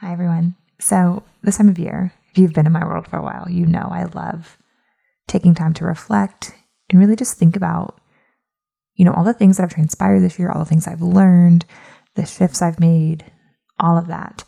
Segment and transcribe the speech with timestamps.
[0.00, 0.54] Hi, everyone.
[0.78, 3.66] So, this time of year, if you've been in my world for a while, you
[3.66, 4.56] know I love
[5.28, 6.54] taking time to reflect
[6.88, 8.00] and really just think about,
[8.94, 11.66] you know, all the things that have transpired this year, all the things I've learned,
[12.14, 13.30] the shifts I've made,
[13.78, 14.42] all of that.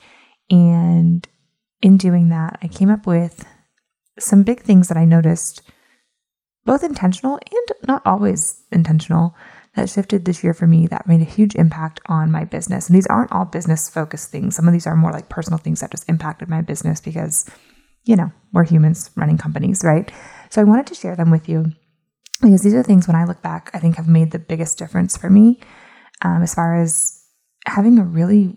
[0.48, 1.28] And
[1.82, 3.44] in doing that, I came up with
[4.18, 5.60] some big things that I noticed,
[6.64, 9.34] both intentional and not always intentional,
[9.74, 12.88] that shifted this year for me that made a huge impact on my business.
[12.88, 14.54] And these aren't all business focused things.
[14.54, 17.48] Some of these are more like personal things that just impacted my business because,
[18.04, 20.12] you know, we're humans running companies, right?
[20.50, 21.72] So I wanted to share them with you
[22.42, 25.16] because these are things when I look back, I think have made the biggest difference
[25.16, 25.60] for me
[26.22, 27.22] um, as far as
[27.66, 28.56] having a really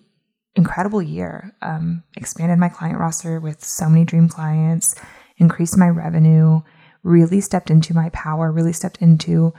[0.55, 1.55] incredible year.
[1.61, 4.95] Um, expanded my client roster with so many dream clients,
[5.37, 6.61] increased my revenue,
[7.03, 9.53] really stepped into my power, really stepped into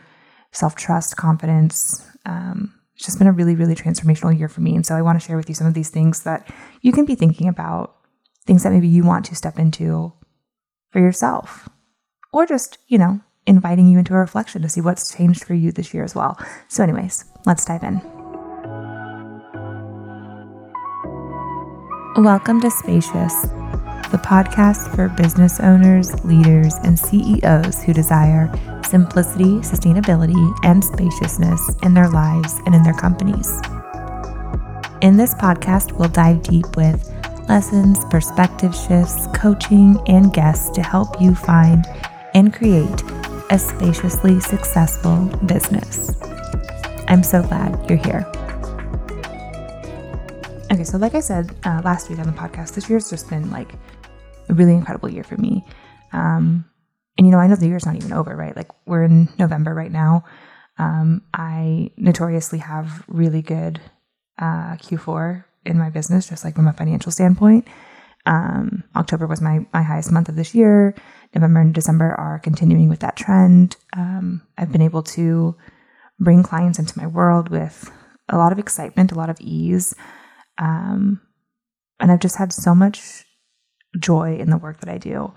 [0.52, 2.06] self trust, confidence.
[2.24, 4.74] Um, it's just been a really, really transformational year for me.
[4.74, 6.50] And so I want to share with you some of these things that
[6.80, 7.95] you can be thinking about,
[8.46, 10.12] things that maybe you want to step into
[10.91, 11.69] for yourself,
[12.33, 15.72] or just, you know, inviting you into a reflection to see what's changed for you
[15.72, 16.38] this year as well.
[16.69, 18.00] So, anyways, let's dive in.
[22.16, 23.47] Welcome to Spacious
[24.10, 28.48] the podcast for business owners, leaders, and CEOs who desire
[28.87, 33.48] simplicity, sustainability, and spaciousness in their lives and in their companies.
[35.03, 37.12] In this podcast, we'll dive deep with
[37.48, 41.84] lessons, perspective shifts, coaching, and guests to help you find
[42.34, 43.03] and create
[43.51, 46.17] a spaciously successful business.
[47.09, 48.27] I'm so glad you're here.
[50.73, 53.50] Okay, so like I said uh, last week on the podcast, this year's just been
[53.50, 53.73] like
[54.48, 55.65] a really incredible year for me.
[56.12, 56.65] Um,
[57.19, 58.56] and you know, I know the year's not even over, right?
[58.56, 60.25] Like we're in November right now.
[60.78, 63.81] Um, I notoriously have really good
[64.39, 67.67] uh, Q4 in my business, just like from a financial standpoint.
[68.27, 70.94] Um, October was my my highest month of this year.
[71.34, 73.77] November and December are continuing with that trend.
[73.92, 75.56] Um, I've been able to
[76.19, 77.91] bring clients into my world with
[78.28, 79.94] a lot of excitement, a lot of ease,
[80.59, 81.21] um,
[82.00, 83.25] and I've just had so much
[83.98, 85.33] joy in the work that I do.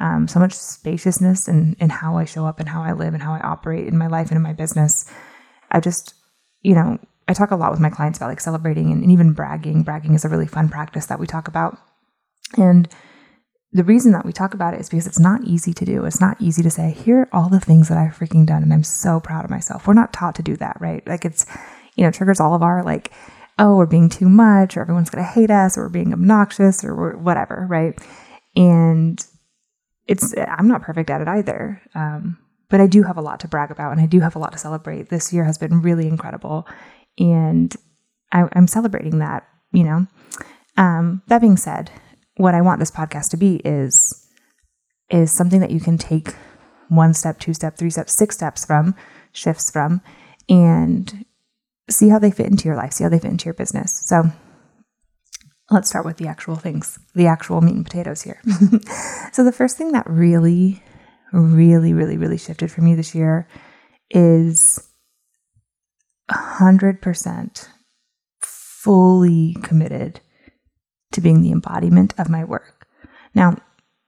[0.00, 3.22] Um, so much spaciousness in, in how I show up and how I live and
[3.22, 5.10] how I operate in my life and in my business.
[5.70, 6.14] I just,
[6.62, 9.34] you know, I talk a lot with my clients about like celebrating and, and even
[9.34, 9.82] bragging.
[9.82, 11.78] Bragging is a really fun practice that we talk about.
[12.56, 12.88] And
[13.72, 16.04] the reason that we talk about it is because it's not easy to do.
[16.04, 18.72] It's not easy to say, here are all the things that I've freaking done and
[18.72, 19.86] I'm so proud of myself.
[19.86, 21.06] We're not taught to do that, right?
[21.06, 21.46] Like it's,
[21.94, 23.12] you know, triggers all of our like,
[23.58, 26.82] oh, we're being too much or everyone's going to hate us or we're being obnoxious
[26.82, 27.96] or whatever, right?
[28.56, 29.24] And
[30.10, 31.80] it's, I'm not perfect at it either.
[31.94, 32.36] Um,
[32.68, 34.52] but I do have a lot to brag about and I do have a lot
[34.52, 35.08] to celebrate.
[35.08, 36.66] This year has been really incredible.
[37.18, 37.74] And
[38.32, 40.06] I, am celebrating that, you know.
[40.76, 41.90] Um, that being said,
[42.36, 44.26] what I want this podcast to be is
[45.10, 46.34] is something that you can take
[46.88, 48.94] one step, two step, three steps, six steps from,
[49.32, 50.00] shifts from,
[50.48, 51.24] and
[51.88, 54.02] see how they fit into your life, see how they fit into your business.
[54.04, 54.24] So
[55.70, 58.40] let's start with the actual things, the actual meat and potatoes here.
[59.32, 60.82] so the first thing that really,
[61.32, 63.48] really, really, really shifted for me this year
[64.10, 64.88] is
[66.30, 67.68] 100%
[68.42, 70.20] fully committed
[71.12, 72.86] to being the embodiment of my work.
[73.34, 73.56] Now,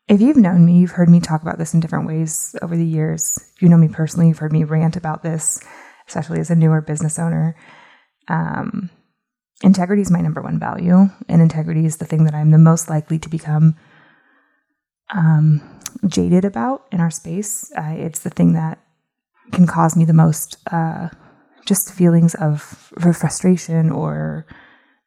[0.08, 2.86] if you've known me, you've heard me talk about this in different ways over the
[2.86, 3.38] years.
[3.54, 5.60] If you know me personally, you've heard me rant about this
[6.08, 7.56] especially as a newer business owner.
[8.28, 8.90] Um,
[9.62, 12.90] integrity is my number one value, and integrity is the thing that I'm the most
[12.90, 13.76] likely to become
[15.14, 15.60] um,
[16.06, 17.70] jaded about in our space.
[17.76, 18.78] Uh, it's the thing that
[19.52, 21.08] can cause me the most uh,
[21.66, 24.46] just feelings of frustration or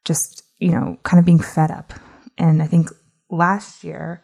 [0.06, 1.94] just, you know, kind of being fed up.
[2.38, 2.90] And I think
[3.30, 4.22] last year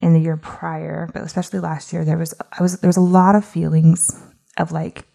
[0.00, 3.02] and the year prior, but especially last year, there was I was there was a
[3.02, 4.14] lot of feelings
[4.56, 5.06] of like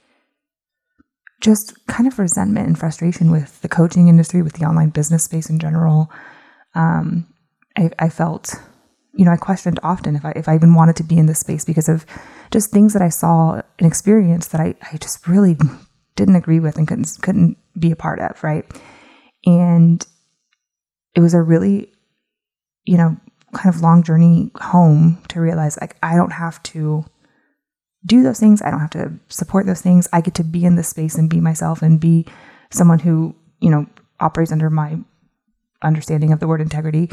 [1.42, 5.50] just kind of resentment and frustration with the coaching industry, with the online business space
[5.50, 6.12] in general.
[6.76, 7.28] Um,
[7.78, 8.56] I, I, felt,
[9.14, 11.40] you know, I questioned often if I if I even wanted to be in this
[11.40, 12.06] space because of
[12.52, 15.58] just things that I saw and experienced that I, I just really
[16.16, 18.66] didn't agree with and couldn't couldn't be a part of, right?
[19.46, 20.06] And
[21.16, 21.94] it was a really,
[22.84, 23.16] you know,
[23.54, 27.06] kind of long journey home to realize like I don't have to
[28.06, 28.62] do those things.
[28.62, 30.08] I don't have to support those things.
[30.14, 32.26] I get to be in this space and be myself and be
[32.72, 33.86] someone who, you know,
[34.20, 34.98] operates under my
[35.82, 37.10] understanding of the word integrity.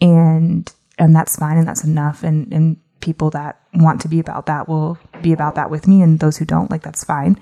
[0.00, 2.22] And and that's fine and that's enough.
[2.22, 6.02] And and people that want to be about that will be about that with me.
[6.02, 7.38] And those who don't, like that's fine.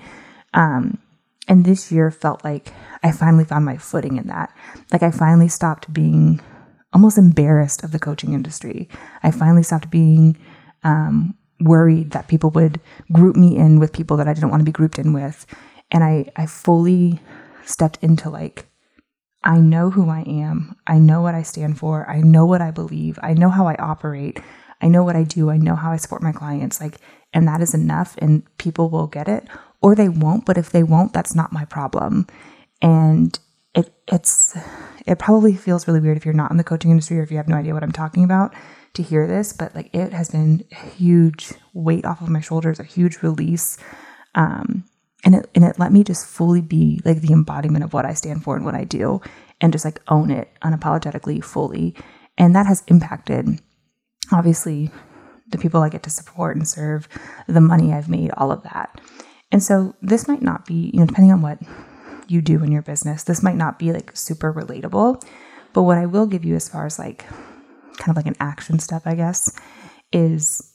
[0.53, 0.99] Um
[1.47, 4.53] and this year felt like I finally found my footing in that.
[4.91, 6.39] Like I finally stopped being
[6.93, 8.87] almost embarrassed of the coaching industry.
[9.23, 10.37] I finally stopped being
[10.83, 12.79] um, worried that people would
[13.11, 15.45] group me in with people that I didn't want to be grouped in with.
[15.91, 17.19] And I, I fully
[17.65, 18.65] stepped into like,
[19.43, 20.75] I know who I am.
[20.85, 22.09] I know what I stand for.
[22.09, 23.17] I know what I believe.
[23.21, 24.39] I know how I operate.
[24.81, 25.49] I know what I do.
[25.49, 26.81] I know how I support my clients.
[26.81, 26.97] Like,
[27.33, 29.47] and that is enough, and people will get it
[29.81, 30.45] or they won't.
[30.45, 32.27] But if they won't, that's not my problem.
[32.81, 33.37] And
[33.75, 34.57] it, it's,
[35.05, 37.37] it probably feels really weird if you're not in the coaching industry or if you
[37.37, 38.53] have no idea what I'm talking about
[38.93, 42.79] to hear this, but like it has been a huge weight off of my shoulders,
[42.79, 43.77] a huge release.
[44.35, 44.83] Um,
[45.23, 48.13] and it and it let me just fully be like the embodiment of what I
[48.13, 49.21] stand for and what I do
[49.61, 51.95] and just like own it unapologetically fully.
[52.37, 53.61] And that has impacted
[54.31, 54.91] obviously
[55.49, 57.07] the people I get to support and serve,
[57.47, 59.01] the money I've made, all of that.
[59.51, 61.59] And so this might not be, you know, depending on what
[62.27, 65.23] you do in your business, this might not be like super relatable.
[65.73, 67.25] But what I will give you as far as like
[67.99, 69.55] kind of like an action step, I guess,
[70.11, 70.65] is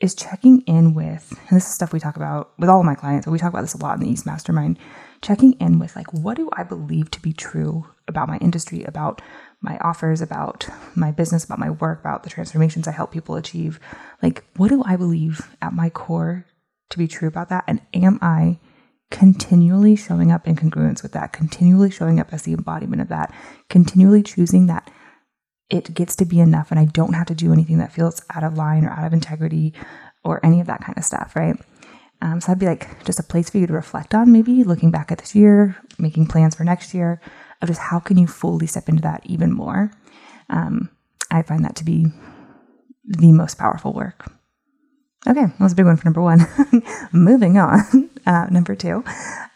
[0.00, 2.96] is checking in with, and this is stuff we talk about with all of my
[2.96, 4.78] clients, but we talk about this a lot in the East Mastermind,
[5.22, 9.22] checking in with like, what do I believe to be true about my industry, about
[9.62, 13.80] my offers, about my business, about my work, about the transformations I help people achieve?
[14.20, 16.44] Like, what do I believe at my core
[16.90, 17.64] to be true about that?
[17.66, 18.58] And am I
[19.10, 23.32] continually showing up in congruence with that, continually showing up as the embodiment of that,
[23.70, 24.90] continually choosing that
[25.74, 28.44] it gets to be enough and I don't have to do anything that feels out
[28.44, 29.74] of line or out of integrity
[30.22, 31.56] or any of that kind of stuff, right?
[32.22, 34.92] Um, so that'd be like just a place for you to reflect on, maybe looking
[34.92, 37.20] back at this year, making plans for next year
[37.60, 39.90] of just how can you fully step into that even more.
[40.48, 40.90] Um,
[41.30, 42.06] I find that to be
[43.04, 44.30] the most powerful work.
[45.26, 46.46] Okay, that was a big one for number one.
[47.12, 49.02] Moving on, uh, number two.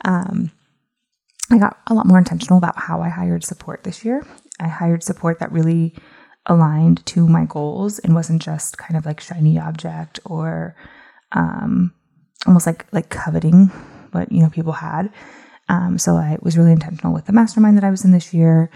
[0.05, 0.50] Um,
[1.50, 4.26] I got a lot more intentional about how I hired support this year.
[4.60, 5.94] I hired support that really
[6.46, 10.75] aligned to my goals and wasn't just kind of like shiny object or
[11.32, 11.93] um,
[12.46, 13.66] almost like like coveting
[14.12, 15.12] what you know people had.
[15.69, 18.70] Um, so I was really intentional with the mastermind that I was in this year,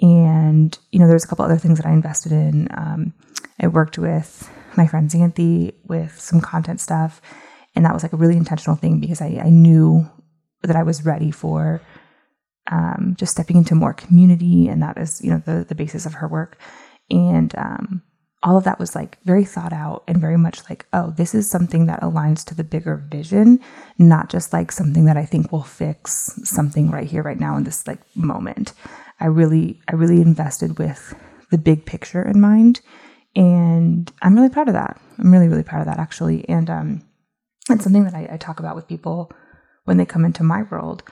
[0.00, 2.68] and you know there's a couple other things that I invested in.
[2.76, 3.14] Um,
[3.60, 7.20] I worked with my friend Xanthi with some content stuff,
[7.74, 10.08] and that was like a really intentional thing because I, I knew
[10.62, 11.80] that I was ready for
[12.68, 16.14] um, just stepping into more community, and that is you know the the basis of
[16.14, 16.58] her work,
[17.10, 18.02] and um,
[18.42, 21.50] all of that was like very thought out and very much like oh this is
[21.50, 23.60] something that aligns to the bigger vision,
[23.98, 27.64] not just like something that I think will fix something right here right now in
[27.64, 28.72] this like moment.
[29.20, 31.14] I really I really invested with
[31.50, 32.80] the big picture in mind,
[33.34, 35.00] and I'm really proud of that.
[35.18, 37.02] I'm really really proud of that actually, and um,
[37.70, 39.32] it's something that I, I talk about with people
[39.84, 41.02] when they come into my world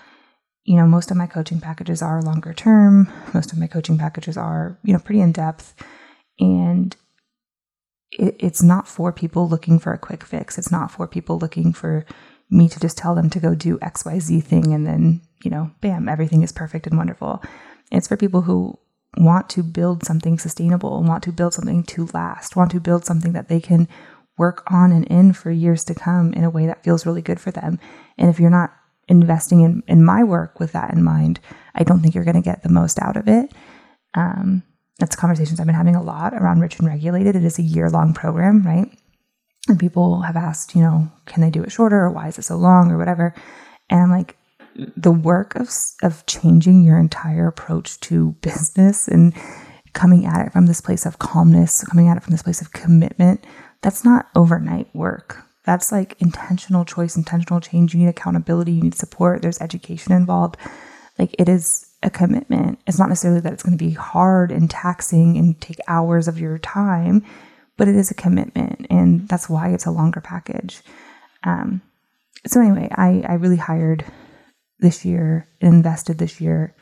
[0.67, 3.11] you know, most of my coaching packages are longer term.
[3.33, 5.75] Most of my coaching packages are, you know, pretty in depth.
[6.41, 6.95] And
[8.11, 10.59] it, it's not for people looking for a quick fix.
[10.59, 12.05] It's not for people looking for
[12.51, 16.09] me to just tell them to go do XYZ thing and then, you know, bam,
[16.09, 17.43] everything is perfect and wonderful.
[17.93, 18.77] It's for people who
[19.17, 23.33] want to build something sustainable, want to build something to last, want to build something
[23.33, 23.89] that they can
[24.37, 27.41] work on and in for years to come in a way that feels really good
[27.41, 27.79] for them.
[28.19, 28.75] And if you're not
[29.09, 31.41] investing in, in my work with that in mind,
[31.75, 33.53] I don't think you're going to get the most out of it.
[34.15, 34.63] Um,
[34.99, 37.37] that's conversations I've been having a lot around Rich and Regulated.
[37.37, 38.89] It is a year long program, right?
[39.69, 42.43] And people have asked, you know, can they do it shorter or why is it
[42.43, 43.35] so long or whatever?
[43.91, 44.37] And I'm like,
[44.75, 45.71] the work of,
[46.03, 49.35] of changing your entire approach to business and
[49.93, 52.73] coming at it from this place of calmness, coming at it from this place of
[52.73, 53.45] commitment,
[53.83, 55.46] that's not overnight work.
[55.67, 57.93] That's like intentional choice, intentional change.
[57.93, 60.57] You need accountability, you need support, there's education involved.
[61.19, 62.79] Like it is a commitment.
[62.87, 66.39] It's not necessarily that it's going to be hard and taxing and take hours of
[66.39, 67.25] your time,
[67.77, 68.87] but it is a commitment.
[68.89, 70.83] And that's why it's a longer package.
[71.43, 71.83] Um,
[72.47, 74.05] so, anyway, I, I really hired
[74.79, 76.77] this year and invested this year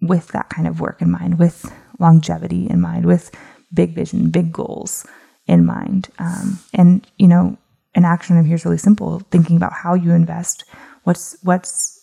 [0.00, 3.30] with that kind of work in mind, with longevity in mind, with
[3.74, 5.06] big vision, big goals
[5.46, 6.08] in mind.
[6.18, 7.58] Um, and, you know,
[7.94, 10.64] an action item here is really simple thinking about how you invest
[11.04, 11.98] what's what's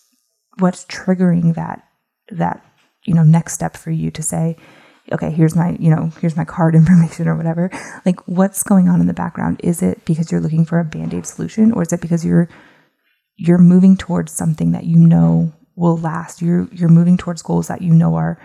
[0.60, 1.84] what's triggering that
[2.30, 2.64] that
[3.06, 4.56] you know next step for you to say
[5.12, 7.70] okay here's my you know here's my card information or whatever.
[8.06, 9.60] Like what's going on in the background?
[9.64, 12.50] Is it because you're looking for a band-aid solution or is it because you're
[13.38, 16.42] you're moving towards something that you know will last?
[16.42, 18.40] You're you're moving towards goals that you know are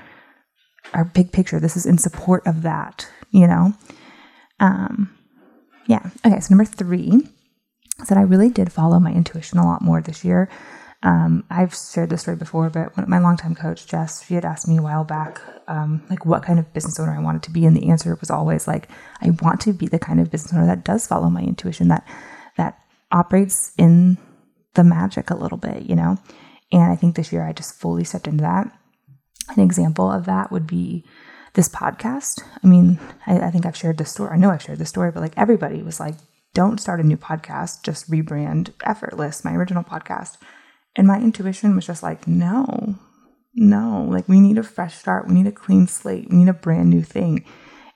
[0.95, 1.61] are big picture.
[1.61, 3.75] This is in support of that you know?
[4.61, 5.17] Um
[5.87, 6.11] yeah.
[6.25, 6.41] Okay.
[6.41, 7.29] So number three
[8.01, 10.49] is that I really did follow my intuition a lot more this year.
[11.05, 14.77] Um, I've shared this story before, but my longtime coach, Jess, she had asked me
[14.77, 17.67] a while back, um, like what kind of business owner I wanted to be.
[17.67, 18.89] And the answer was always like,
[19.21, 22.07] I want to be the kind of business owner that does follow my intuition, that,
[22.57, 22.79] that
[23.11, 24.17] operates in
[24.75, 26.19] the magic a little bit, you know?
[26.71, 28.73] And I think this year I just fully stepped into that.
[29.57, 31.05] An example of that would be
[31.55, 32.43] this podcast.
[32.63, 34.31] I mean, I, I think I've shared this story.
[34.33, 36.15] I know I've shared this story, but like everybody was like,
[36.55, 40.37] don't start a new podcast, just rebrand Effortless, my original podcast.
[40.97, 42.97] And my intuition was just like, no,
[43.55, 45.27] no, like we need a fresh start.
[45.27, 46.29] We need a clean slate.
[46.31, 47.45] We need a brand new thing.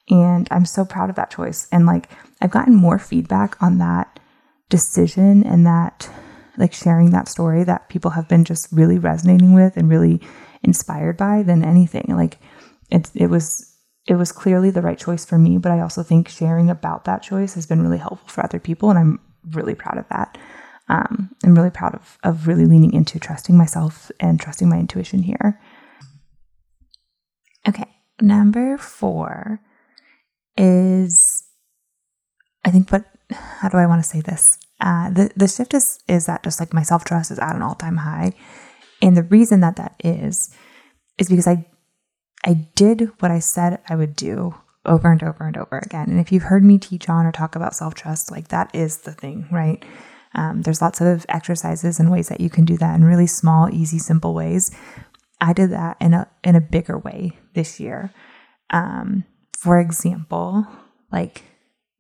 [0.09, 1.69] And I'm so proud of that choice.
[1.73, 2.09] And like,
[2.41, 4.21] I've gotten more feedback on that
[4.69, 6.09] decision and that,
[6.57, 10.21] like, sharing that story that people have been just really resonating with and really
[10.63, 12.07] inspired by than anything.
[12.09, 12.39] Like,
[12.91, 13.73] it, it was
[14.07, 17.23] it was clearly the right choice for me, but I also think sharing about that
[17.23, 20.39] choice has been really helpful for other people, and I'm really proud of that.
[20.89, 25.23] Um, I'm really proud of of really leaning into trusting myself and trusting my intuition
[25.23, 25.61] here.
[27.69, 27.89] Okay,
[28.21, 29.61] number four
[30.57, 31.43] is
[32.65, 34.59] I think what how do I want to say this?
[34.81, 37.63] Uh, the the shift is is that just like my self trust is at an
[37.63, 38.35] all time high,
[39.03, 40.55] and the reason that that is
[41.19, 41.67] is because I
[42.47, 44.55] I did what I said I would do
[44.87, 46.09] over and over and over again.
[46.09, 48.99] And if you've heard me teach on or talk about self trust, like that is
[48.99, 49.85] the thing, right?
[50.35, 53.69] Um, there's lots of exercises and ways that you can do that in really small,
[53.75, 54.71] easy, simple ways.
[55.41, 58.13] I did that in a in a bigger way this year.
[58.71, 59.25] Um,
[59.59, 60.67] for example,
[61.11, 61.43] like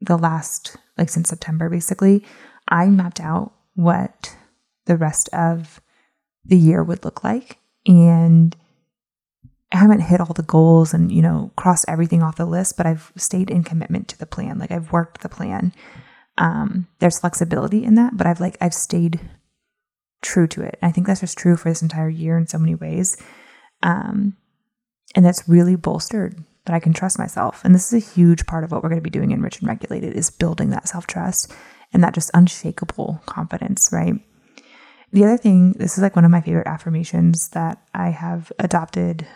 [0.00, 2.24] the last like since September, basically,
[2.68, 4.36] I mapped out what
[4.84, 5.80] the rest of
[6.44, 8.54] the year would look like, and
[9.73, 12.87] I haven't hit all the goals and, you know, crossed everything off the list, but
[12.87, 14.58] I've stayed in commitment to the plan.
[14.58, 15.73] Like I've worked the plan.
[16.38, 19.20] Um, there's flexibility in that, but I've like, I've stayed
[20.23, 20.78] true to it.
[20.82, 23.16] I think that's just true for this entire year in so many ways.
[23.82, 24.37] Um,
[25.14, 27.64] and that's really bolstered that I can trust myself.
[27.64, 29.61] And this is a huge part of what we're going to be doing in Rich
[29.61, 31.52] and Regulated is building that self trust
[31.92, 34.14] and that just unshakable confidence, right?
[35.12, 39.26] The other thing, this is like one of my favorite affirmations that I have adopted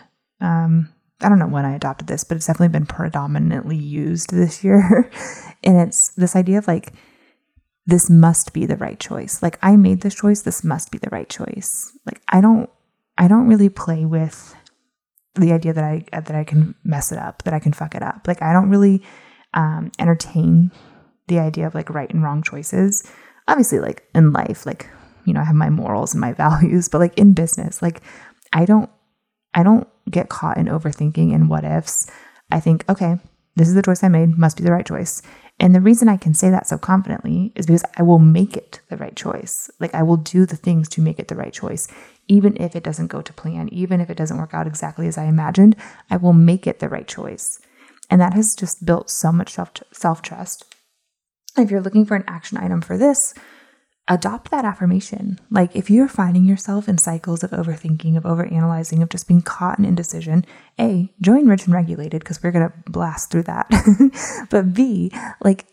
[0.41, 0.89] um,
[1.21, 5.09] I don't know when I adopted this, but it's definitely been predominantly used this year.
[5.63, 6.93] and it's this idea of like,
[7.85, 9.41] this must be the right choice.
[9.41, 11.97] Like I made this choice, this must be the right choice.
[12.05, 12.69] Like I don't
[13.17, 14.55] I don't really play with
[15.35, 18.03] the idea that I that I can mess it up, that I can fuck it
[18.03, 18.27] up.
[18.27, 19.03] Like I don't really
[19.53, 20.71] um, entertain
[21.27, 23.09] the idea of like right and wrong choices.
[23.47, 24.89] Obviously, like in life, like
[25.25, 28.01] you know, I have my morals and my values, but like in business, like
[28.53, 28.89] I don't
[29.53, 32.09] I don't get caught in overthinking and what ifs.
[32.51, 33.17] I think, okay,
[33.55, 35.21] this is the choice I made, must be the right choice.
[35.59, 38.79] And the reason I can say that so confidently is because I will make it
[38.89, 39.69] the right choice.
[39.79, 41.87] Like I will do the things to make it the right choice.
[42.27, 45.17] Even if it doesn't go to plan, even if it doesn't work out exactly as
[45.17, 45.75] I imagined,
[46.09, 47.59] I will make it the right choice.
[48.09, 50.75] And that has just built so much self self trust.
[51.57, 53.33] If you're looking for an action item for this,
[54.11, 55.39] adopt that affirmation.
[55.49, 59.79] Like if you're finding yourself in cycles of overthinking, of overanalyzing, of just being caught
[59.79, 60.45] in indecision,
[60.79, 63.67] A, join Rich and Regulated because we're going to blast through that.
[64.49, 65.65] but B, like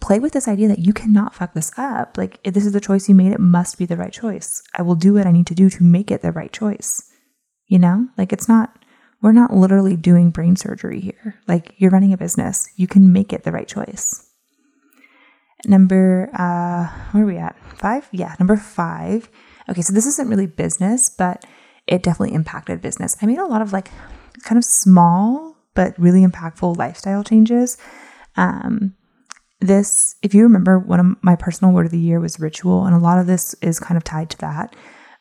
[0.00, 2.18] play with this idea that you cannot fuck this up.
[2.18, 4.62] Like if this is the choice you made, it must be the right choice.
[4.76, 7.10] I will do what I need to do to make it the right choice.
[7.66, 8.08] You know?
[8.18, 8.76] Like it's not
[9.22, 11.40] we're not literally doing brain surgery here.
[11.48, 12.68] Like you're running a business.
[12.76, 14.29] You can make it the right choice.
[15.66, 17.56] Number, uh, where are we at?
[17.76, 18.08] Five?
[18.12, 19.28] Yeah, number five.
[19.68, 21.44] Okay, so this isn't really business, but
[21.86, 23.16] it definitely impacted business.
[23.20, 23.90] I made a lot of like
[24.42, 27.78] kind of small but really impactful lifestyle changes.
[28.36, 28.94] Um,
[29.60, 32.94] this, if you remember, one of my personal word of the year was ritual, and
[32.94, 34.74] a lot of this is kind of tied to that.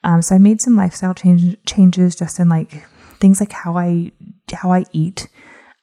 [0.03, 2.85] Um, so I made some lifestyle change, changes just in like
[3.19, 4.11] things like how I
[4.53, 5.27] how I eat,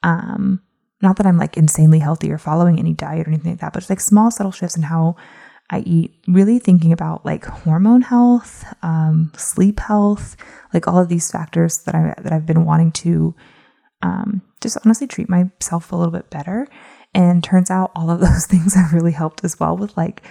[0.03, 0.63] um,
[1.03, 3.81] not that I'm like insanely healthy or following any diet or anything like that, but
[3.81, 5.17] just like small subtle shifts in how
[5.71, 10.37] I eat, really thinking about like hormone health, um, sleep health,
[10.73, 13.35] like all of these factors that I that I've been wanting to
[14.03, 16.69] um, just honestly treat myself a little bit better.
[17.15, 20.23] And turns out all of those things have really helped as well with like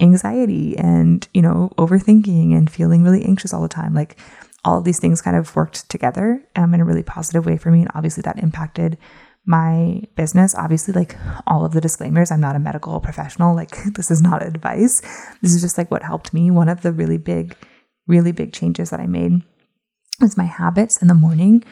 [0.00, 3.94] anxiety and you know overthinking and feeling really anxious all the time.
[3.94, 4.18] Like
[4.64, 7.70] all of these things kind of worked together um, in a really positive way for
[7.70, 8.96] me, and obviously that impacted
[9.48, 10.54] my business.
[10.54, 13.56] Obviously, like all of the disclaimers, I'm not a medical professional.
[13.56, 15.00] Like, this is not advice.
[15.42, 16.50] This is just like what helped me.
[16.50, 17.56] One of the really big,
[18.06, 19.42] really big changes that I made
[20.20, 21.64] was my habits in the morning.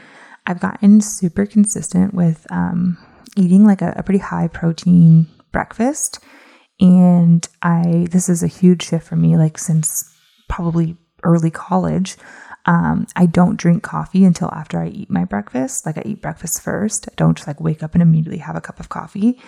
[0.46, 2.96] I've gotten super consistent with um,
[3.36, 6.18] eating like a, a pretty high protein breakfast.
[6.80, 10.10] And I, this is a huge shift for me, like since
[10.48, 12.16] probably early college,
[12.66, 15.86] um, I don't drink coffee until after I eat my breakfast.
[15.86, 17.08] Like I eat breakfast first.
[17.08, 19.40] I don't just like wake up and immediately have a cup of coffee.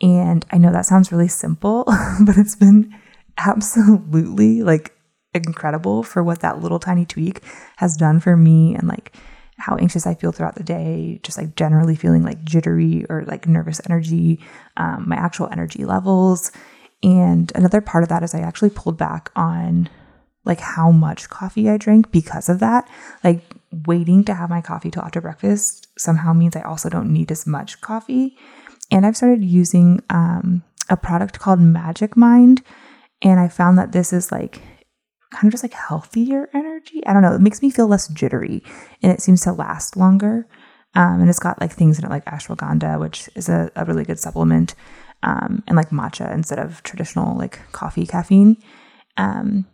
[0.00, 1.84] And I know that sounds really simple,
[2.24, 2.94] but it's been
[3.36, 4.94] absolutely like
[5.34, 7.42] incredible for what that little tiny tweak
[7.76, 9.14] has done for me and like
[9.58, 13.46] how anxious I feel throughout the day, just like generally feeling like jittery or like
[13.46, 14.40] nervous energy,
[14.76, 16.50] um, my actual energy levels.
[17.02, 19.88] And another part of that is I actually pulled back on
[20.44, 22.88] like how much coffee I drink because of that.
[23.22, 23.42] Like
[23.86, 27.46] waiting to have my coffee till after breakfast somehow means I also don't need as
[27.46, 28.36] much coffee.
[28.90, 32.62] And I've started using um, a product called Magic Mind.
[33.22, 34.60] And I found that this is like
[35.32, 37.04] kind of just like healthier energy.
[37.06, 37.34] I don't know.
[37.34, 38.62] It makes me feel less jittery
[39.02, 40.46] and it seems to last longer.
[40.94, 44.04] Um, and it's got like things in it like ashwagandha, which is a, a really
[44.04, 44.74] good supplement,
[45.22, 48.56] um, and like matcha instead of traditional like coffee caffeine.
[49.16, 49.66] Um,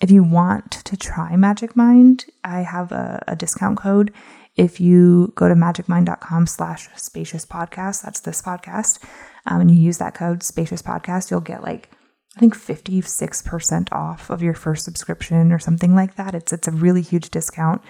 [0.00, 4.12] if you want to try Magic Mind, I have a, a discount code.
[4.56, 9.02] If you go to magicmind.com slash spacious podcast, that's this podcast,
[9.46, 11.90] um, and you use that code spacious podcast, you'll get like
[12.36, 16.34] I think 56% off of your first subscription or something like that.
[16.34, 17.82] It's it's a really huge discount.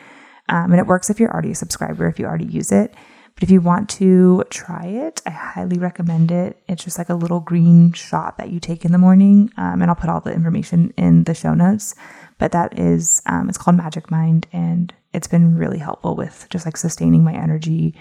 [0.49, 2.95] Um, and it works if you're already a subscriber, if you already use it.
[3.35, 6.62] But if you want to try it, I highly recommend it.
[6.69, 9.50] It's just like a little green shot that you take in the morning.
[9.57, 11.95] Um, and I'll put all the information in the show notes.
[12.38, 14.47] But that is, um, it's called Magic Mind.
[14.53, 17.95] And it's been really helpful with just like sustaining my energy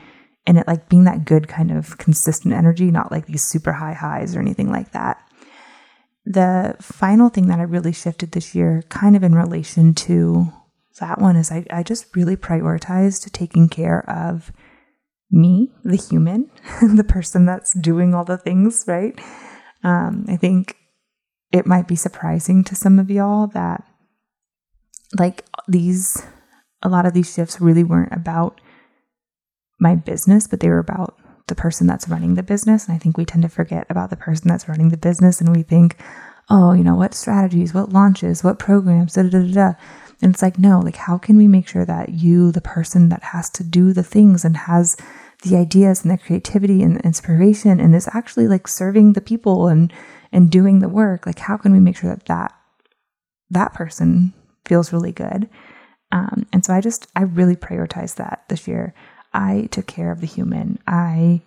[0.45, 3.93] and it like being that good kind of consistent energy, not like these super high
[3.93, 5.25] highs or anything like that.
[6.25, 10.51] The final thing that I really shifted this year, kind of in relation to
[10.99, 14.51] that one, is I, I just really prioritized taking care of
[15.33, 16.49] me, the human,
[16.81, 19.19] the person that's doing all the things, right?
[19.83, 20.77] Um, I think
[21.51, 23.83] it might be surprising to some of y'all that,
[25.17, 26.23] like, these,
[26.81, 28.61] a lot of these shifts really weren't about
[29.79, 32.87] my business, but they were about the person that's running the business.
[32.87, 35.55] And I think we tend to forget about the person that's running the business and
[35.55, 35.97] we think,
[36.49, 39.73] oh, you know, what strategies, what launches, what programs, da da da da.
[40.21, 43.23] And it's like, no, like, how can we make sure that you, the person that
[43.23, 44.95] has to do the things and has
[45.43, 49.67] the ideas and the creativity and the inspiration and is actually like serving the people
[49.67, 49.93] and
[50.33, 52.53] and doing the work, like, how can we make sure that that,
[53.51, 54.33] that person
[54.65, 55.47] feels really good?
[56.11, 58.95] Um, and so I just, I really prioritized that this year.
[59.31, 60.79] I took care of the human.
[60.87, 61.41] I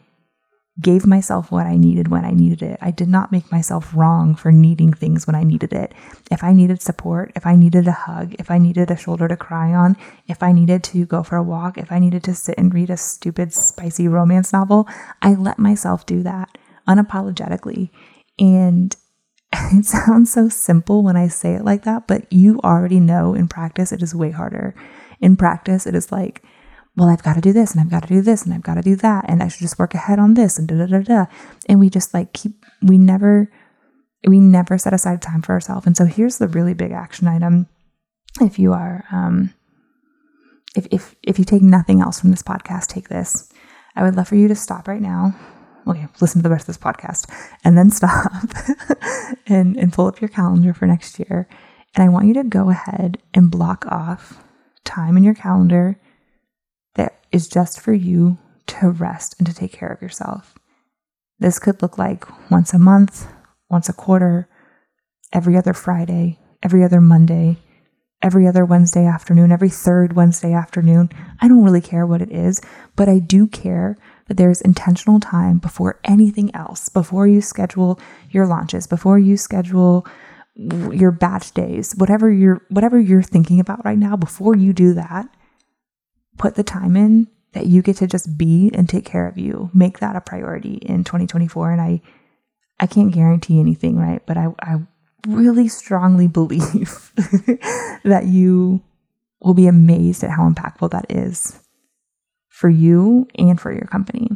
[0.81, 2.79] gave myself what I needed when I needed it.
[2.83, 5.95] I did not make myself wrong for needing things when I needed it.
[6.31, 9.37] If I needed support, if I needed a hug, if I needed a shoulder to
[9.37, 12.59] cry on, if I needed to go for a walk, if I needed to sit
[12.59, 14.87] and read a stupid, spicy romance novel,
[15.23, 17.89] I let myself do that unapologetically.
[18.39, 18.95] And
[19.53, 23.49] it sounds so simple when I say it like that, but you already know in
[23.49, 24.75] practice it is way harder.
[25.21, 26.43] In practice, it is like,
[26.96, 28.74] well, I've got to do this and I've got to do this and I've got
[28.74, 29.26] to do that.
[29.28, 31.26] And I should just work ahead on this and da da da da.
[31.68, 33.50] And we just like keep, we never,
[34.26, 35.87] we never set aside time for ourselves.
[35.87, 37.68] And so here's the really big action item.
[38.40, 39.52] If you are, um,
[40.74, 43.52] if, if, if you take nothing else from this podcast, take this.
[43.94, 45.35] I would love for you to stop right now.
[45.87, 47.30] Okay, listen to the rest of this podcast
[47.64, 48.32] and then stop
[49.46, 51.46] and, and pull up your calendar for next year.
[51.94, 54.42] And I want you to go ahead and block off
[54.85, 56.00] time in your calendar
[57.32, 60.54] is just for you to rest and to take care of yourself.
[61.38, 63.28] This could look like once a month,
[63.68, 64.48] once a quarter,
[65.32, 67.59] every other Friday, every other Monday,
[68.22, 71.11] every other Wednesday afternoon, every third Wednesday afternoon.
[71.40, 72.62] I don't really care what it is,
[72.96, 73.96] but I do care
[74.28, 80.06] that there's intentional time before anything else, before you schedule your launches, before you schedule
[80.54, 85.28] your batch days, whatever you're whatever you're thinking about right now, before you do that,
[86.38, 89.70] put the time in that you get to just be and take care of you.
[89.72, 91.72] Make that a priority in 2024.
[91.72, 92.03] And I,
[92.79, 94.22] I can't guarantee anything, right?
[94.27, 94.77] But I, I
[95.27, 97.12] really strongly believe
[98.05, 98.83] that you
[99.40, 101.59] will be amazed at how impactful that is
[102.49, 104.31] for you and for your company.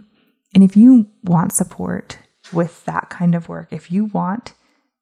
[0.54, 2.18] And if you want support
[2.52, 4.54] with that kind of work, if you want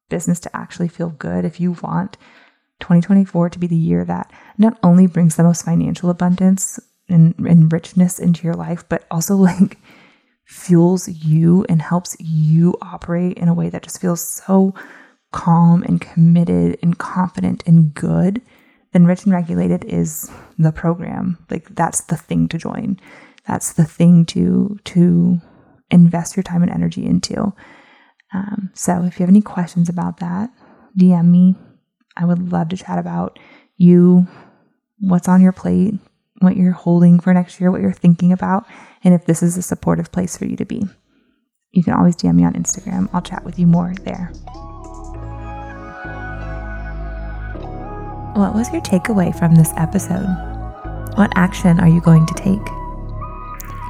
[0.09, 2.17] business to actually feel good, if you want
[2.79, 7.71] 2024 to be the year that not only brings the most financial abundance and, and
[7.71, 9.77] richness into your life, but also like
[10.45, 14.73] fuels you and helps you operate in a way that just feels so
[15.31, 18.41] calm and committed and confident and good,
[18.91, 21.37] then Rich and Regulated is the program.
[21.49, 22.99] Like that's the thing to join.
[23.47, 25.39] That's the thing to to
[25.91, 27.53] invest your time and energy into.
[28.33, 30.49] Um, so if you have any questions about that,
[30.97, 31.55] DM me.
[32.17, 33.39] I would love to chat about
[33.77, 34.27] you
[34.99, 35.95] what's on your plate,
[36.39, 38.65] what you're holding for next year, what you're thinking about,
[39.03, 40.83] and if this is a supportive place for you to be.
[41.71, 43.09] You can always DM me on Instagram.
[43.13, 44.31] I'll chat with you more there.
[48.35, 50.27] What was your takeaway from this episode?
[51.15, 52.65] What action are you going to take?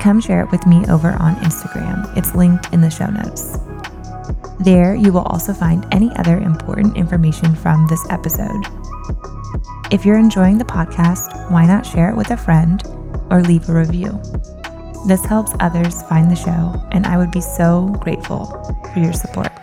[0.01, 2.17] Come share it with me over on Instagram.
[2.17, 3.59] It's linked in the show notes.
[4.59, 8.65] There, you will also find any other important information from this episode.
[9.91, 12.79] If you're enjoying the podcast, why not share it with a friend
[13.31, 14.21] or leave a review?
[15.07, 18.45] This helps others find the show, and I would be so grateful
[18.93, 19.58] for your support.